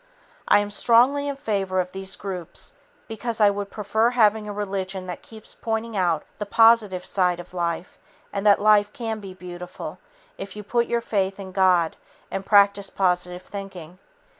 I 0.47 0.57
am 0.57 0.71
strongly 0.71 1.27
in 1.27 1.35
favor 1.35 1.79
of 1.79 1.91
these 1.91 2.15
groups 2.15 2.73
because 3.07 3.39
I 3.39 3.51
would 3.51 3.69
prefer 3.69 4.09
having 4.09 4.47
a 4.49 4.51
religion 4.51 5.05
that 5.05 5.21
keeps 5.21 5.53
pointing 5.53 5.95
out 5.95 6.23
the 6.39 6.45
positive 6.47 7.05
side 7.05 7.39
of 7.39 7.53
life 7.53 7.99
and 8.33 8.43
that 8.47 8.59
"life 8.59 8.91
can 8.93 9.19
be 9.19 9.35
beautiful" 9.35 9.99
if 10.39 10.55
you 10.55 10.63
put 10.63 10.87
your 10.87 11.01
faith 11.01 11.39
in 11.39 11.51
God 11.51 11.97
and 12.31 12.43
practice 12.43 12.89
positive 12.89 13.43
thinking. 13.43 13.99